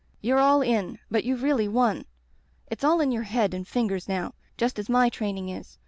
[0.13, 2.05] * You're all in, but youVe really won.
[2.71, 5.77] It's all in your head and fingers now, just as my training is.